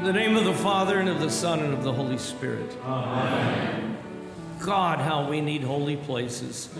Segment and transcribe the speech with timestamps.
[0.00, 2.74] In the name of the Father, and of the Son, and of the Holy Spirit.
[2.86, 3.98] Amen.
[4.58, 6.70] God, how we need holy places.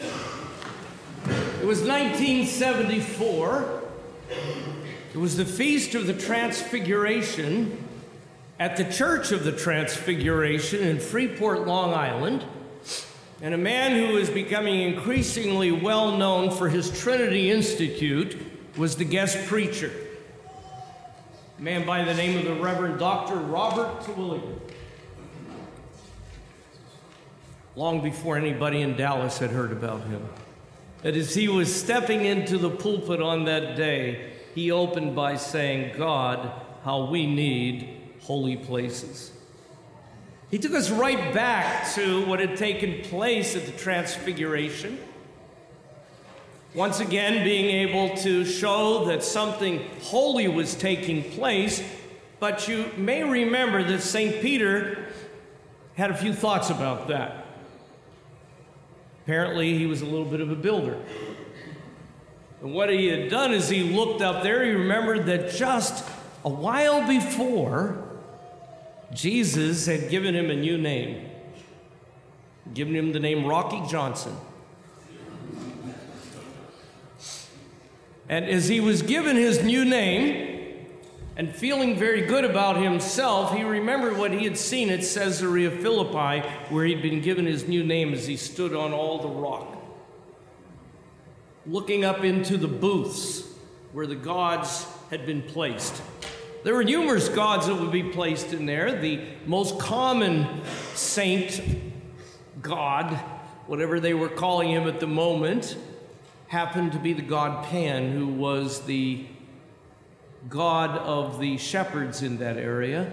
[0.00, 3.82] It was 1974.
[5.12, 7.86] It was the Feast of the Transfiguration
[8.58, 12.42] at the Church of the Transfiguration in Freeport, Long Island.
[13.42, 18.38] And a man who was becoming increasingly well known for his Trinity Institute
[18.78, 19.92] was the guest preacher.
[21.58, 23.36] A man by the name of the Reverend Dr.
[23.36, 24.60] Robert Terwilliger.
[27.74, 30.28] Long before anybody in Dallas had heard about him.
[31.02, 35.96] That as he was stepping into the pulpit on that day, he opened by saying,
[35.96, 36.50] God,
[36.84, 39.32] how we need holy places.
[40.50, 44.98] He took us right back to what had taken place at the Transfiguration.
[46.76, 51.82] Once again, being able to show that something holy was taking place,
[52.38, 54.42] but you may remember that St.
[54.42, 55.06] Peter
[55.94, 57.46] had a few thoughts about that.
[59.24, 61.00] Apparently, he was a little bit of a builder.
[62.60, 66.06] And what he had done is he looked up there, he remembered that just
[66.44, 68.04] a while before,
[69.14, 71.30] Jesus had given him a new name,
[72.74, 74.36] given him the name Rocky Johnson.
[78.28, 80.86] And as he was given his new name
[81.36, 86.46] and feeling very good about himself, he remembered what he had seen at Caesarea Philippi,
[86.70, 89.76] where he'd been given his new name as he stood on all the rock,
[91.66, 93.44] looking up into the booths
[93.92, 96.02] where the gods had been placed.
[96.64, 99.00] There were numerous gods that would be placed in there.
[99.00, 100.62] The most common
[100.94, 101.62] saint
[102.60, 103.14] god,
[103.68, 105.76] whatever they were calling him at the moment,
[106.48, 109.26] happened to be the god Pan, who was the
[110.48, 113.12] god of the shepherds in that area.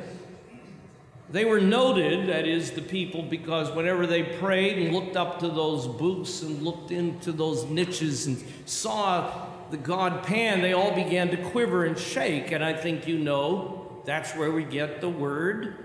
[1.30, 5.50] They were noted, that is, the people, because whenever they prayed and looked up to
[5.50, 11.30] those booths and looked into those niches and saw the god Pan, they all began
[11.30, 12.52] to quiver and shake.
[12.52, 15.76] And I think you know that's where we get the word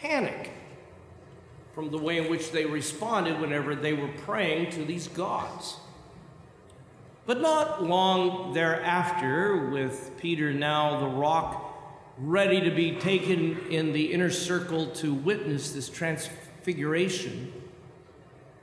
[0.00, 0.50] panic
[1.74, 5.78] from the way in which they responded whenever they were praying to these gods.
[7.24, 11.68] But not long thereafter, with Peter now the rock
[12.18, 17.52] ready to be taken in the inner circle to witness this transfiguration,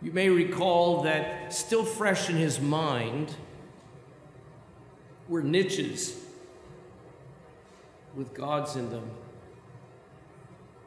[0.02, 3.34] you may recall that still fresh in his mind,
[5.30, 6.18] were niches
[8.16, 9.10] with gods in them.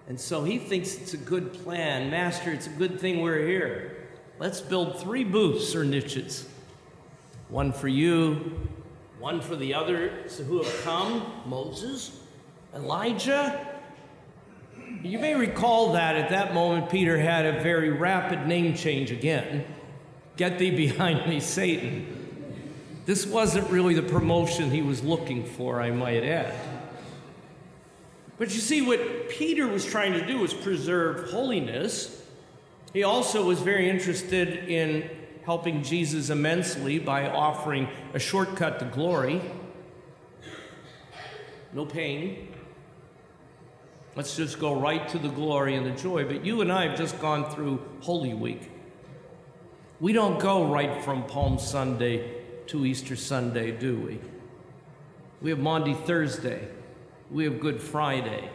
[0.09, 2.11] And so he thinks it's a good plan.
[2.11, 4.09] Master, it's a good thing we're here.
[4.38, 6.49] Let's build three booths or niches
[7.53, 8.59] one for you,
[9.21, 12.19] one for the others who have come Moses,
[12.75, 13.69] Elijah.
[15.03, 19.67] You may recall that at that moment, Peter had a very rapid name change again.
[20.39, 22.07] Get thee behind me, Satan.
[23.05, 26.55] This wasn't really the promotion he was looking for, I might add.
[28.39, 32.25] But you see, what Peter was trying to do was preserve holiness.
[32.95, 35.11] He also was very interested in
[35.45, 39.41] helping Jesus immensely by offering a shortcut to glory.
[41.73, 42.49] No pain.
[44.15, 46.25] Let's just go right to the glory and the joy.
[46.25, 48.71] But you and I have just gone through Holy Week.
[50.01, 54.21] We don't go right from Palm Sunday to Easter Sunday, do we?
[55.41, 56.69] We have Maundy Thursday.
[57.31, 58.51] We have Good Friday.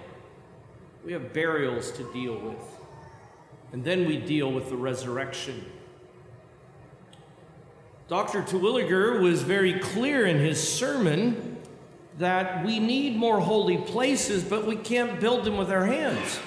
[1.04, 2.80] We have burials to deal with.
[3.72, 5.66] And then we deal with the resurrection.
[8.07, 8.41] Dr.
[8.41, 11.57] Terwilliger was very clear in his sermon
[12.18, 16.39] that we need more holy places, but we can't build them with our hands.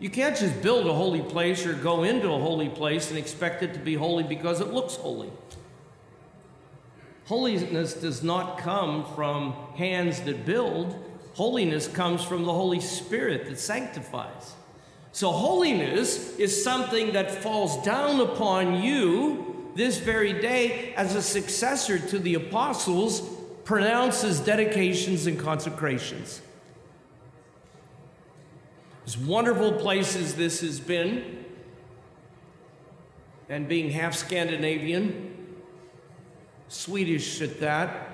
[0.00, 3.62] You can't just build a holy place or go into a holy place and expect
[3.62, 5.30] it to be holy because it looks holy.
[7.26, 10.96] Holiness does not come from hands that build,
[11.34, 14.54] holiness comes from the Holy Spirit that sanctifies.
[15.12, 21.98] So, holiness is something that falls down upon you this very day as a successor
[21.98, 23.22] to the apostles
[23.64, 26.42] pronounces dedications and consecrations.
[29.06, 31.44] As wonderful places this has been,
[33.48, 35.36] and being half Scandinavian,
[36.68, 38.08] Swedish at that,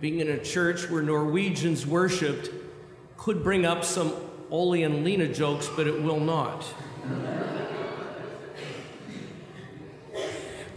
[0.00, 2.50] being in a church where Norwegians worshiped,
[3.16, 4.14] could bring up some
[4.50, 6.64] Ole and Lena jokes, but it will not.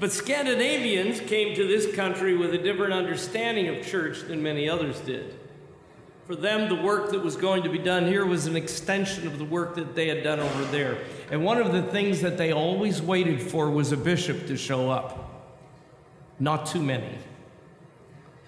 [0.03, 4.99] But Scandinavians came to this country with a different understanding of church than many others
[4.99, 5.33] did.
[6.27, 9.37] For them, the work that was going to be done here was an extension of
[9.37, 10.97] the work that they had done over there.
[11.31, 14.91] And one of the things that they always waited for was a bishop to show
[14.91, 15.47] up.
[16.37, 17.17] Not too many.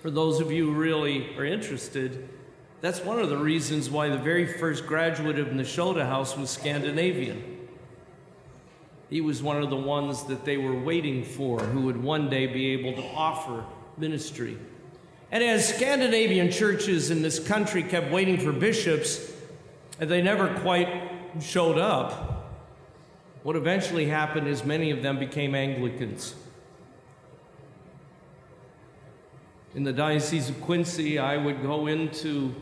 [0.01, 2.27] For those of you who really are interested,
[2.81, 7.54] that's one of the reasons why the very first graduate of Nashotah House was Scandinavian.
[9.09, 12.47] He was one of the ones that they were waiting for who would one day
[12.47, 13.63] be able to offer
[13.97, 14.57] ministry.
[15.31, 19.31] And as Scandinavian churches in this country kept waiting for bishops,
[19.99, 20.89] and they never quite
[21.39, 22.51] showed up,
[23.43, 26.35] what eventually happened is many of them became Anglicans.
[29.75, 32.55] In the Diocese of Quincy, I would go into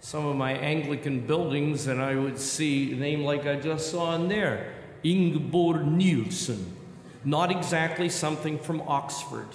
[0.00, 4.14] some of my Anglican buildings and I would see a name like I just saw
[4.14, 6.76] in there Ingeborg Nielsen.
[7.24, 9.48] Not exactly something from Oxford.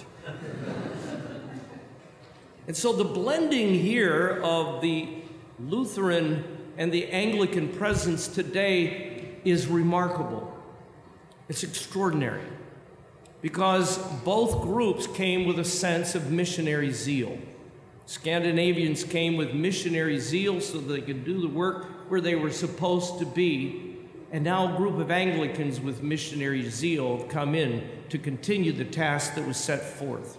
[2.66, 5.08] And so the blending here of the
[5.58, 6.44] Lutheran
[6.76, 10.52] and the Anglican presence today is remarkable.
[11.48, 12.42] It's extraordinary
[13.40, 17.38] because both groups came with a sense of missionary zeal.
[18.06, 23.18] Scandinavians came with missionary zeal so they could do the work where they were supposed
[23.20, 23.95] to be.
[24.32, 28.84] And now a group of Anglicans with missionary zeal have come in to continue the
[28.84, 30.38] task that was set forth.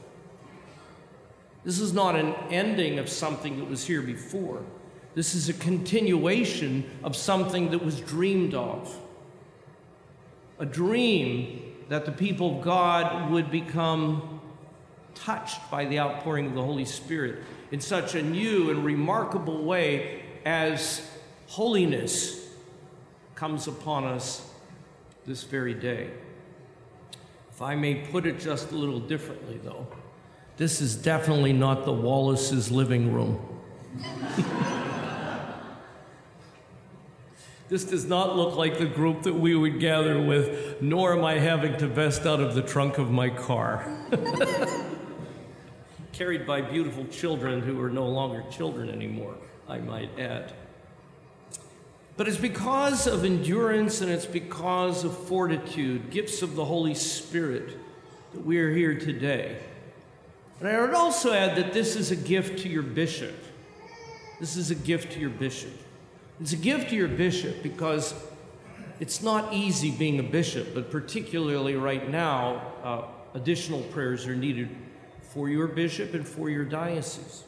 [1.63, 4.63] This is not an ending of something that was here before.
[5.15, 8.95] This is a continuation of something that was dreamed of.
[10.59, 14.41] A dream that the people of God would become
[15.15, 17.41] touched by the outpouring of the Holy Spirit
[17.71, 21.09] in such a new and remarkable way as
[21.47, 22.46] holiness
[23.37, 24.49] comes upon us
[25.27, 26.09] this very day.
[27.51, 29.85] If I may put it just a little differently, though.
[30.57, 33.39] This is definitely not the Wallace's living room.
[37.69, 41.37] this does not look like the group that we would gather with, nor am I
[41.37, 43.85] having to vest out of the trunk of my car.
[46.11, 49.35] Carried by beautiful children who are no longer children anymore,
[49.69, 50.53] I might add.
[52.17, 57.77] But it's because of endurance and it's because of fortitude, gifts of the Holy Spirit,
[58.33, 59.59] that we are here today.
[60.59, 63.35] And I would also add that this is a gift to your bishop.
[64.39, 65.71] This is a gift to your bishop.
[66.41, 68.15] It's a gift to your bishop because
[68.99, 73.01] it's not easy being a bishop, but particularly right now, uh,
[73.35, 74.69] additional prayers are needed
[75.21, 77.43] for your bishop and for your diocese.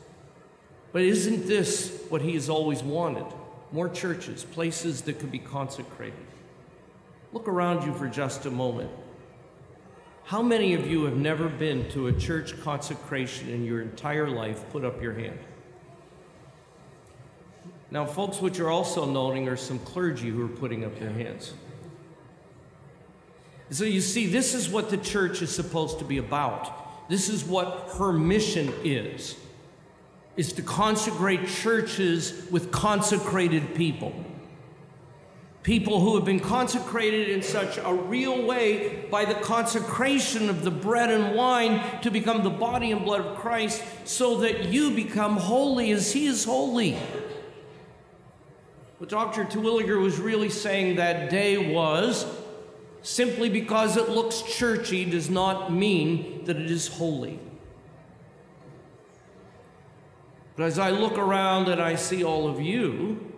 [0.92, 3.26] But isn't this what he has always wanted?
[3.72, 6.26] More churches, places that could be consecrated.
[7.32, 8.90] Look around you for just a moment.
[10.24, 14.64] How many of you have never been to a church consecration in your entire life?
[14.72, 15.40] Put up your hand.
[17.92, 21.54] Now, folks, what you're also noting are some clergy who are putting up their hands.
[23.72, 27.08] So you see, this is what the church is supposed to be about.
[27.10, 29.36] This is what her mission is,
[30.40, 34.14] is to consecrate churches with consecrated people
[35.64, 40.72] people who have been consecrated in such a real way by the consecration of the
[40.72, 45.38] bread and wine to become the body and blood of Christ, so that you become
[45.38, 46.98] holy as He is holy.
[48.98, 49.46] What Dr.
[49.46, 52.26] Terwilliger was really saying that day was
[53.02, 57.40] simply because it looks churchy does not mean that it is holy.
[60.60, 63.32] But as I look around and I see all of you,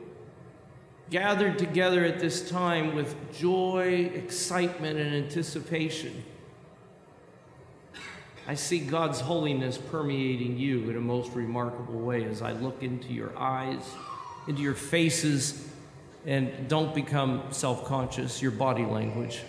[1.11, 6.23] gathered together at this time with joy, excitement, and anticipation.
[8.47, 13.13] I see God's holiness permeating you in a most remarkable way as I look into
[13.13, 13.83] your eyes,
[14.47, 15.69] into your faces,
[16.25, 19.41] and don't become self conscious, your body language.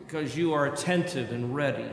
[0.00, 1.86] Because you are attentive and ready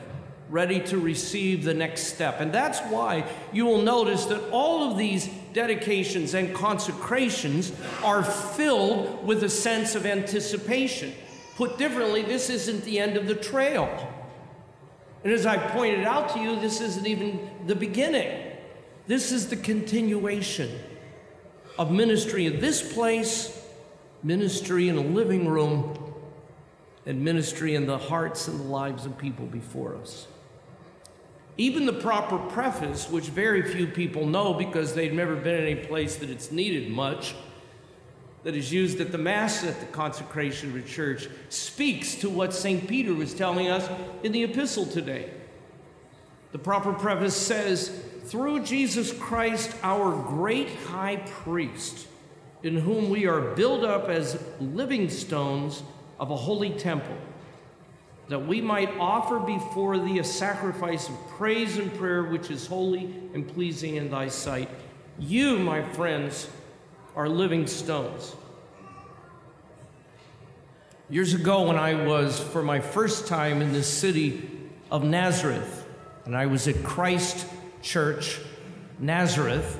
[0.49, 2.39] ready to receive the next step.
[2.39, 7.71] And that's why you will notice that all of these dedications and consecrations
[8.03, 11.13] are filled with a sense of anticipation.
[11.55, 13.89] Put differently, this isn't the end of the trail.
[15.23, 18.51] And as I pointed out to you, this isn't even the beginning.
[19.07, 20.79] This is the continuation
[21.79, 23.65] of ministry in this place,
[24.21, 25.97] ministry in a living room,
[27.05, 30.27] and ministry in the hearts and the lives of people before us.
[31.57, 35.85] Even the proper preface, which very few people know because they've never been in a
[35.85, 37.33] place that it's needed much,
[38.43, 42.53] that is used at the Mass at the consecration of a church, speaks to what
[42.53, 42.87] St.
[42.87, 43.89] Peter was telling us
[44.21, 45.31] in the epistle today.
[46.51, 47.89] The proper preface says,
[48.25, 52.07] through Jesus Christ, our great high priest,
[52.63, 55.83] in whom we are built up as living stones
[56.19, 57.15] of a holy temple,
[58.27, 63.05] that we might offer before thee a sacrifice of praise and prayer which is holy
[63.33, 64.69] and pleasing in thy sight.
[65.19, 66.49] You, my friends,
[67.15, 68.35] are living stones.
[71.09, 74.49] Years ago, when I was for my first time in the city
[74.89, 75.87] of Nazareth,
[76.25, 77.45] and I was at Christ
[77.83, 78.39] Church,
[78.97, 79.79] Nazareth,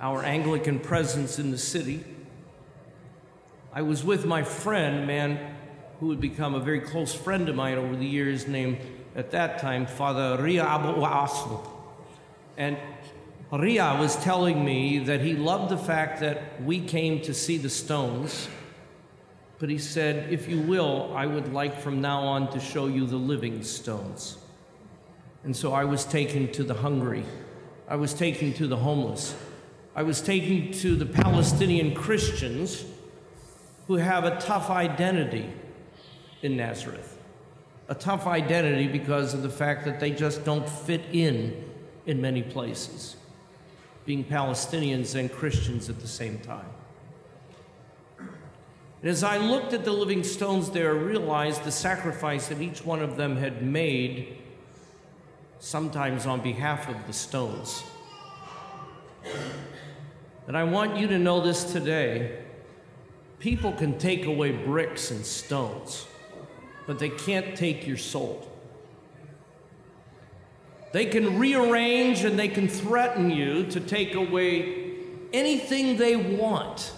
[0.00, 2.04] our Anglican presence in the city,
[3.70, 5.54] I was with my friend, man
[6.00, 8.78] who had become a very close friend of mine over the years, named
[9.16, 11.66] at that time Father Riah Abu Asl.
[12.56, 12.76] And
[13.50, 17.70] Riah was telling me that he loved the fact that we came to see the
[17.70, 18.48] stones
[19.64, 23.06] but he said, If you will, I would like from now on to show you
[23.06, 24.36] the living stones.
[25.44, 27.24] And so I was taken to the hungry,
[27.88, 29.34] I was taken to the homeless,
[29.94, 32.84] I was taken to the Palestinian Christians
[33.86, 35.50] who have a tough identity
[36.44, 37.18] in Nazareth.
[37.88, 41.64] A tough identity because of the fact that they just don't fit in
[42.06, 43.16] in many places,
[44.04, 46.68] being Palestinians and Christians at the same time.
[48.18, 52.84] And as I looked at the living stones there, I realized the sacrifice that each
[52.84, 54.36] one of them had made,
[55.60, 57.84] sometimes on behalf of the stones.
[60.46, 62.38] And I want you to know this today.
[63.38, 66.06] People can take away bricks and stones,
[66.86, 68.48] but they can't take your soul.
[70.92, 74.94] They can rearrange and they can threaten you to take away
[75.32, 76.92] anything they want.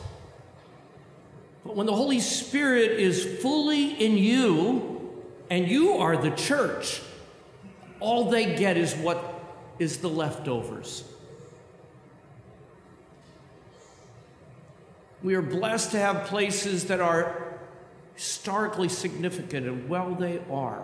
[1.65, 7.01] But when the Holy Spirit is fully in you and you are the church,
[7.99, 9.43] all they get is what
[9.79, 11.05] is the leftovers.
[15.23, 17.46] We are blessed to have places that are
[18.17, 20.83] historically significant, and well, they are.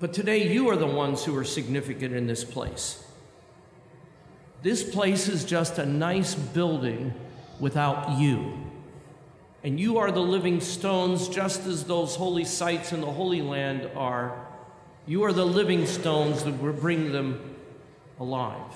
[0.00, 3.04] But today, you are the ones who are significant in this place.
[4.62, 7.12] This place is just a nice building
[7.60, 8.54] without you.
[9.62, 13.90] And you are the living stones, just as those holy sites in the Holy Land
[13.96, 14.46] are.
[15.06, 17.56] You are the living stones that will bring them
[18.20, 18.72] alive.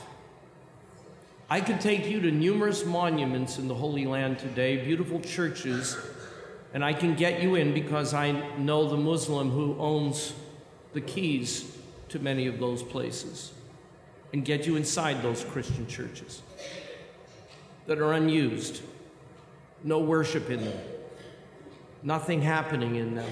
[1.48, 5.96] I could take you to numerous monuments in the Holy Land today, beautiful churches,
[6.74, 10.34] and I can get you in because I know the Muslim who owns
[10.92, 11.76] the keys
[12.10, 13.52] to many of those places
[14.32, 16.42] and get you inside those Christian churches
[17.86, 18.82] that are unused
[19.84, 20.78] no worship in them,
[22.02, 23.30] nothing happening in them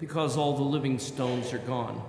[0.00, 2.02] because all the living stones are gone.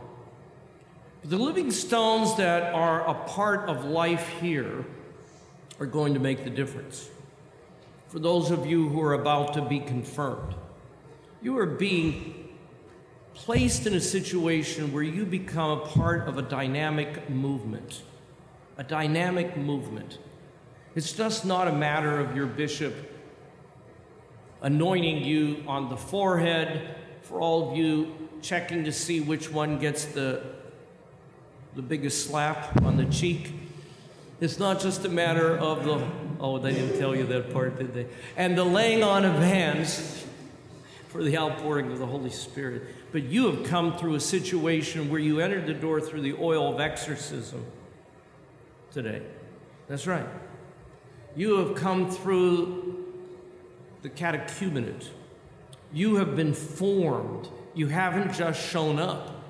[1.24, 4.86] The living stones that are a part of life here
[5.80, 7.10] are going to make the difference.
[8.08, 10.56] For those of you who are about to be confirmed,
[11.42, 12.50] you are being
[13.34, 18.02] placed in a situation where you become a part of a dynamic movement.
[18.78, 20.20] A dynamic movement.
[20.96, 22.94] It's just not a matter of your bishop
[24.62, 30.06] anointing you on the forehead, for all of you checking to see which one gets
[30.06, 30.42] the,
[31.76, 33.54] the biggest slap on the cheek.
[34.40, 36.08] It's not just a matter of the,
[36.39, 38.08] oh, they didn't tell you that part, did they?
[38.36, 40.25] And the laying on of hands
[41.10, 42.84] for the outpouring of the Holy Spirit.
[43.12, 46.74] But you have come through a situation where you entered the door through the oil
[46.74, 47.65] of exorcism
[48.91, 49.22] today.
[49.88, 50.27] That's right.
[51.36, 53.13] You have come through
[54.01, 55.08] the catechumenate.
[55.94, 57.48] You have been formed.
[57.74, 59.44] You haven't just shown up.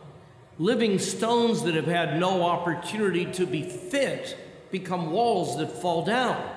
[0.59, 4.37] Living stones that have had no opportunity to be fit
[4.71, 6.56] become walls that fall down.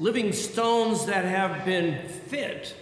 [0.00, 2.74] Living stones that have been fit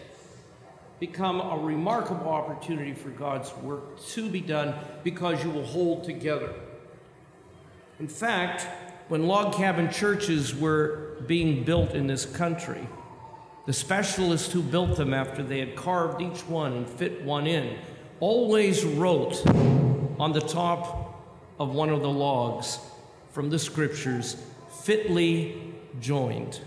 [1.01, 4.73] become a remarkable opportunity for God's work to be done
[5.03, 6.55] because you will hold together.
[7.99, 8.69] In fact,
[9.09, 12.87] when log cabin churches were being built in this country,
[13.67, 17.79] the specialists who built them after they had carved each one and fit one in
[18.21, 19.45] always wrote
[20.21, 21.21] on the top
[21.59, 22.79] of one of the logs
[23.33, 24.37] from the scriptures,
[24.85, 26.61] fitly joined.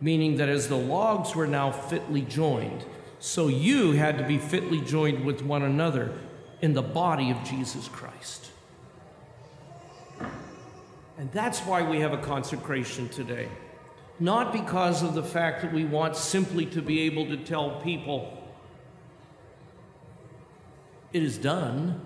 [0.00, 2.84] Meaning that as the logs were now fitly joined,
[3.18, 6.12] so you had to be fitly joined with one another
[6.62, 8.50] in the body of Jesus Christ.
[11.16, 13.48] And that's why we have a consecration today
[14.20, 18.34] not because of the fact that we want simply to be able to tell people
[21.12, 22.00] it is done,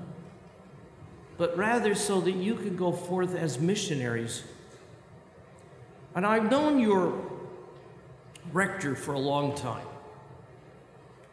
[1.38, 4.44] but rather so that you can go forth as missionaries.
[6.14, 7.31] And I've known your
[8.52, 9.86] rector for a long time.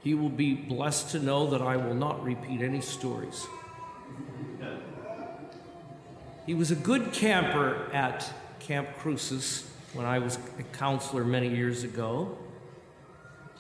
[0.02, 3.48] He will be blessed to know that I will not repeat any stories.
[6.46, 11.84] He was a good camper at Camp Crucis when I was a counselor many years
[11.84, 12.38] ago.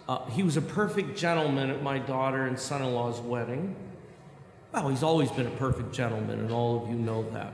[0.07, 3.75] Uh, he was a perfect gentleman at my daughter and son in law's wedding.
[4.71, 7.53] Well, he's always been a perfect gentleman, and all of you know that.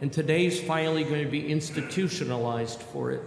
[0.00, 3.22] And today's finally going to be institutionalized for it.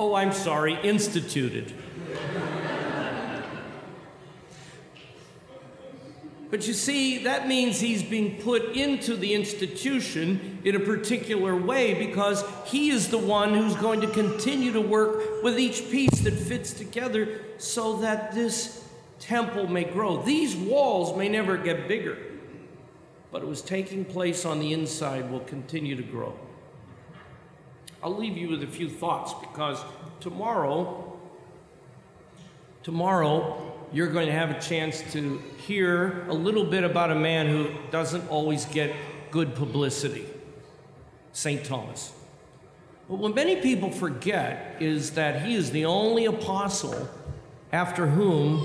[0.00, 1.74] Oh, I'm sorry, instituted.
[6.50, 11.94] But you see, that means he's being put into the institution in a particular way
[11.94, 16.34] because he is the one who's going to continue to work with each piece that
[16.34, 18.88] fits together so that this
[19.20, 20.22] temple may grow.
[20.22, 22.16] These walls may never get bigger,
[23.30, 26.34] but it was taking place on the inside will continue to grow.
[28.02, 29.78] I'll leave you with a few thoughts because
[30.20, 31.18] tomorrow,
[32.82, 37.48] tomorrow, you're going to have a chance to hear a little bit about a man
[37.48, 38.94] who doesn't always get
[39.30, 40.26] good publicity
[41.32, 41.64] St.
[41.64, 42.12] Thomas.
[43.08, 47.08] But what many people forget is that he is the only apostle
[47.72, 48.56] after whom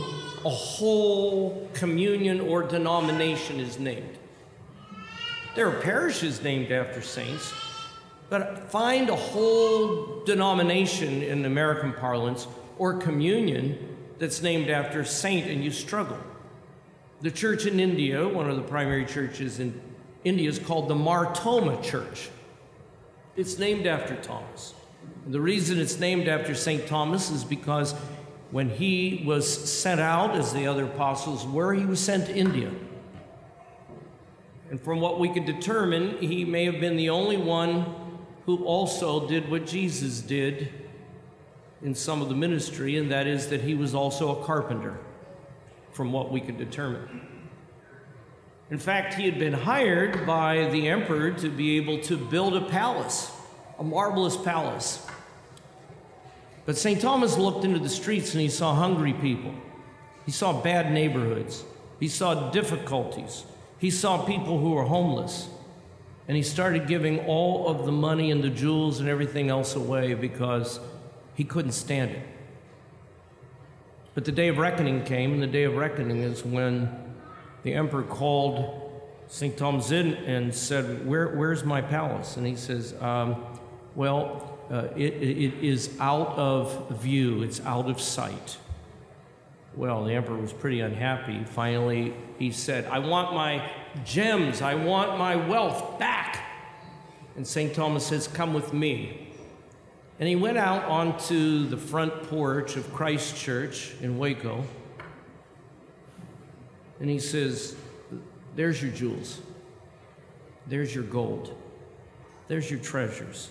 [0.46, 4.18] a whole communion or denomination is named.
[5.56, 7.54] There are parishes named after saints,
[8.30, 15.48] but find a whole denomination in American parlance or communion that's named after a saint
[15.48, 16.18] and you struggle.
[17.22, 19.80] The church in India, one of the primary churches in
[20.24, 22.30] India, is called the Mar Thoma Church.
[23.36, 24.74] It's named after Thomas.
[25.26, 26.88] And the reason it's named after St.
[26.88, 27.94] Thomas is because
[28.52, 32.72] when he was sent out, as the other apostles were, he was sent to India.
[34.70, 38.05] And from what we can determine, he may have been the only one
[38.46, 40.70] who also did what Jesus did
[41.82, 44.98] in some of the ministry, and that is that he was also a carpenter,
[45.92, 47.22] from what we could determine.
[48.72, 52.62] In fact, he had been hired by the emperor to be able to build a
[52.62, 53.32] palace,
[53.78, 55.06] a marvelous palace.
[56.66, 57.00] But St.
[57.00, 59.54] Thomas looked into the streets and he saw hungry people.
[60.26, 61.64] He saw bad neighborhoods.
[62.00, 63.46] He saw difficulties.
[63.78, 65.48] He saw people who were homeless.
[66.28, 70.14] And he started giving all of the money and the jewels and everything else away
[70.14, 70.80] because
[71.36, 72.28] he couldn't stand it.
[74.16, 76.90] But the day of reckoning came, and the day of reckoning is when
[77.64, 78.82] the emperor called
[79.28, 79.58] St.
[79.58, 82.38] Thomas in and said, Where, Where's my palace?
[82.38, 83.44] And he says, um,
[83.94, 88.58] Well, uh, it, it is out of view, it's out of sight.
[89.76, 91.44] Well, the emperor was pretty unhappy.
[91.44, 93.70] Finally, he said, I want my
[94.06, 96.15] gems, I want my wealth back.
[97.36, 97.74] And St.
[97.74, 99.30] Thomas says, Come with me.
[100.20, 104.64] And he went out onto the front porch of Christ Church in Waco.
[107.00, 107.76] And he says,
[108.56, 109.42] There's your jewels.
[110.68, 111.54] There's your gold.
[112.48, 113.50] There's your treasures.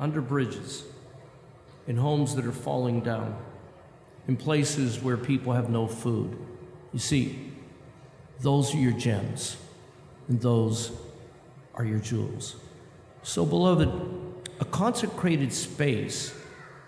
[0.00, 0.84] Under bridges,
[1.86, 3.36] in homes that are falling down,
[4.28, 6.36] in places where people have no food.
[6.92, 7.52] You see,
[8.40, 9.56] those are your gems,
[10.28, 10.92] and those
[11.74, 12.56] are your jewels.
[13.22, 13.90] So, beloved,
[14.60, 16.34] a consecrated space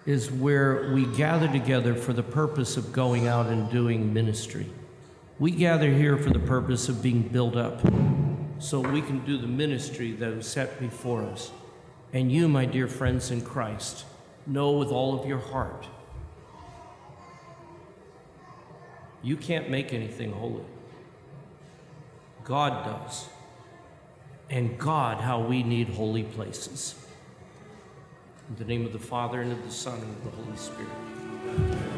[0.07, 4.67] is where we gather together for the purpose of going out and doing ministry.
[5.39, 7.81] We gather here for the purpose of being built up
[8.59, 11.51] so we can do the ministry that is set before us.
[12.13, 14.05] And you, my dear friends in Christ,
[14.47, 15.87] know with all of your heart
[19.23, 20.65] you can't make anything holy.
[22.45, 23.29] God does.
[24.51, 26.97] And God, how we need holy places.
[28.49, 31.90] In the name of the Father, and of the Son, and of the Holy Spirit.